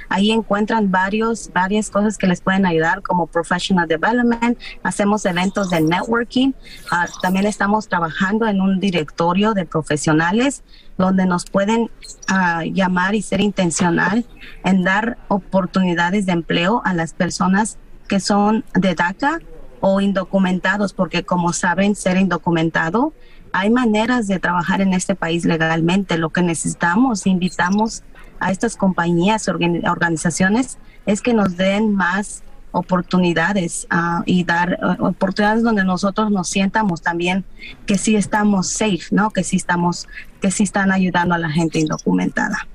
Ahí 0.09 0.33
encuentran 0.33 0.91
varios, 0.91 1.53
varias 1.53 1.91
cosas 1.91 2.19
que 2.19 2.27
les 2.27 2.41
pueden 2.41 2.67
ayudar 2.67 3.03
como 3.03 3.29
professional 3.29 3.87
development. 3.89 4.59
Hacemos 4.83 5.25
eventos 5.25 5.71
de 5.71 5.81
networking. 5.81 6.51
Ah, 6.91 7.07
también 7.23 7.47
estamos 7.47 7.87
trabajando 7.89 8.49
en 8.49 8.61
un 8.61 8.81
directorio 8.81 9.55
de 9.55 9.65
profesionales 9.65 10.65
donde 10.99 11.25
nos 11.25 11.45
pueden 11.47 11.89
ah, 12.29 12.65
llamar 12.65 13.15
y 13.15 13.23
ser 13.23 13.41
intencional 13.41 14.27
en 14.65 14.85
dar 14.85 15.17
oportunidades 15.29 16.27
de 16.27 16.33
empleo 16.33 16.83
a 16.85 16.93
las 16.93 17.15
personas 17.15 17.79
que 18.09 18.21
son 18.21 18.65
de 18.75 18.95
DACA 18.95 19.41
o 19.81 20.01
indocumentados, 20.01 20.93
porque 20.93 21.25
como 21.25 21.53
saben, 21.53 21.95
ser 21.95 22.17
indocumentado 22.19 23.13
hay 23.53 23.71
maneras 23.71 24.27
de 24.27 24.39
trabajar 24.39 24.81
en 24.81 24.93
este 24.93 25.15
país 25.15 25.45
legalmente. 25.45 26.19
Lo 26.19 26.31
que 26.31 26.43
necesitamos, 26.43 27.27
invitamos 27.27 28.03
a 28.39 28.51
estas 28.51 28.77
compañías, 28.77 29.49
organizaciones, 29.49 30.79
es 31.07 31.21
que 31.21 31.35
nos 31.35 31.57
den 31.57 31.95
más 31.95 32.43
oportunidades 32.73 33.87
ah, 33.91 34.23
y 34.27 34.45
dar 34.45 34.75
eh, 34.75 34.97
oportunidades 35.01 35.63
donde 35.63 35.85
nosotros 35.85 36.31
nos 36.31 36.49
sientamos 36.49 37.03
también 37.03 37.45
que 37.87 37.99
sí 37.99 38.17
estamos 38.17 38.69
safe, 38.69 39.07
¿no? 39.11 39.31
Que 39.31 39.43
sí 39.43 39.57
estamos, 39.57 40.07
que 40.41 40.51
sí 40.51 40.63
están 40.63 40.93
ayudando 40.93 41.35
a 41.35 41.39
la 41.39 41.51
gente 41.51 41.81
indocumentada. 41.81 42.69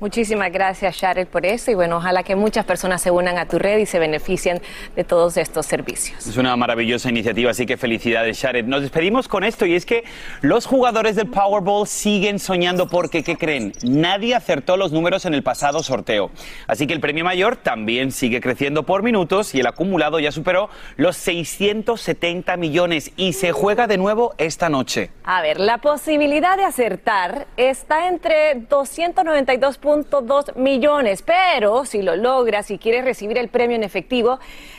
Muchísimas 0.00 0.50
gracias, 0.50 0.96
Sharet, 0.96 1.28
por 1.28 1.44
eso. 1.44 1.70
Y 1.70 1.74
bueno, 1.74 1.98
ojalá 1.98 2.22
que 2.22 2.34
muchas 2.34 2.64
personas 2.64 3.02
se 3.02 3.10
unan 3.10 3.36
a 3.36 3.46
tu 3.46 3.58
red 3.58 3.76
y 3.78 3.84
se 3.84 3.98
beneficien 3.98 4.62
de 4.96 5.04
todos 5.04 5.36
estos 5.36 5.66
servicios. 5.66 6.26
Es 6.26 6.38
una 6.38 6.56
maravillosa 6.56 7.10
iniciativa, 7.10 7.50
así 7.50 7.66
que 7.66 7.76
felicidades, 7.76 8.38
Sharet. 8.38 8.64
Nos 8.64 8.80
despedimos 8.80 9.28
con 9.28 9.44
esto 9.44 9.66
y 9.66 9.74
es 9.74 9.84
que 9.84 10.04
los 10.40 10.64
jugadores 10.64 11.16
del 11.16 11.28
Powerball 11.28 11.86
siguen 11.86 12.38
soñando 12.38 12.88
porque, 12.88 13.22
¿qué 13.22 13.36
creen? 13.36 13.74
Nadie 13.82 14.34
acertó 14.34 14.78
los 14.78 14.90
números 14.90 15.26
en 15.26 15.34
el 15.34 15.42
pasado 15.42 15.82
sorteo. 15.82 16.30
Así 16.66 16.86
que 16.86 16.94
el 16.94 17.00
premio 17.00 17.24
mayor 17.24 17.56
también 17.56 18.10
sigue 18.10 18.40
creciendo 18.40 18.84
por 18.84 19.02
minutos 19.02 19.54
y 19.54 19.60
el 19.60 19.66
acumulado 19.66 20.18
ya 20.18 20.32
superó 20.32 20.70
los 20.96 21.16
670 21.18 22.56
millones 22.56 23.12
y 23.16 23.34
se 23.34 23.52
juega 23.52 23.86
de 23.86 23.98
nuevo 23.98 24.34
esta 24.38 24.70
noche. 24.70 25.10
A 25.24 25.42
ver, 25.42 25.60
la 25.60 25.76
posibilidad 25.78 26.56
de 26.56 26.64
acertar 26.64 27.46
está 27.58 28.08
entre 28.08 28.54
292 28.54 29.76
2 29.96 30.56
millones, 30.56 31.22
pero 31.22 31.84
si 31.84 32.02
lo 32.02 32.16
logras 32.16 32.70
y 32.70 32.78
quieres 32.78 33.04
recibir 33.04 33.38
el 33.38 33.48
premio 33.48 33.76
en 33.76 33.84
efectivo, 33.84 34.38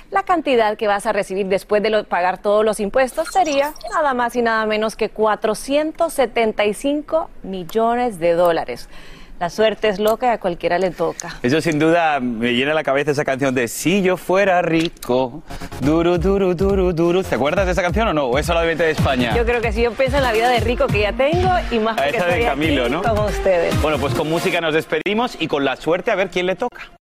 la 0.09 0.23
cantidad 0.23 0.77
que 0.77 0.87
vas 0.87 1.05
a 1.05 1.13
recibir 1.13 1.45
después 1.47 1.83
de 1.83 2.03
pagar 2.03 2.41
todos 2.41 2.65
los 2.65 2.79
impuestos 2.79 3.27
sería 3.31 3.73
nada 3.93 4.13
más 4.13 4.35
y 4.35 4.41
nada 4.41 4.65
menos 4.65 4.95
que 4.95 5.09
475 5.09 7.29
millones 7.43 8.19
de 8.19 8.33
dólares. 8.33 8.89
La 9.41 9.49
suerte 9.49 9.89
es 9.89 9.97
loca 9.97 10.27
y 10.27 10.29
a 10.29 10.39
cualquiera 10.39 10.77
le 10.77 10.91
toca. 10.91 11.39
Eso 11.41 11.61
sin 11.61 11.79
duda 11.79 12.19
me 12.19 12.53
llena 12.53 12.75
la 12.75 12.83
cabeza 12.83 13.09
esa 13.09 13.25
canción 13.25 13.55
de 13.55 13.67
Si 13.67 14.03
yo 14.03 14.15
fuera 14.15 14.61
rico, 14.61 15.41
duro, 15.79 16.19
duro, 16.19 16.53
duro, 16.53 16.93
duro. 16.93 17.23
¿Te 17.23 17.33
acuerdas 17.33 17.65
de 17.65 17.71
esa 17.71 17.81
canción 17.81 18.09
o 18.09 18.13
no? 18.13 18.25
¿O 18.27 18.37
es 18.37 18.45
solamente 18.45 18.83
de 18.83 18.91
España? 18.91 19.35
Yo 19.35 19.43
creo 19.43 19.59
que 19.59 19.71
sí, 19.71 19.81
yo 19.81 19.93
pienso 19.93 20.17
en 20.17 20.23
la 20.23 20.31
vida 20.31 20.47
de 20.47 20.59
rico 20.59 20.85
que 20.85 20.99
ya 20.99 21.13
tengo 21.13 21.49
y 21.71 21.79
más 21.79 21.97
a 21.97 22.03
que 22.03 22.17
esa 22.17 22.27
de 22.27 22.43
Camilo, 22.43 22.87
¿no? 22.87 23.01
con 23.01 23.17
ustedes. 23.17 23.81
Bueno, 23.81 23.97
pues 23.97 24.13
con 24.13 24.29
música 24.29 24.61
nos 24.61 24.75
despedimos 24.75 25.35
y 25.39 25.47
con 25.47 25.65
la 25.65 25.75
suerte 25.75 26.11
a 26.11 26.15
ver 26.15 26.29
quién 26.29 26.45
le 26.45 26.55
toca. 26.55 27.00